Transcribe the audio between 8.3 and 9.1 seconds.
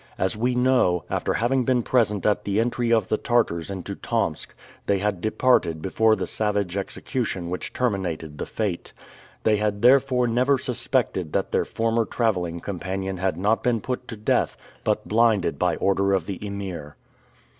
the fête.